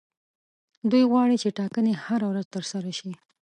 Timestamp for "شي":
2.99-3.11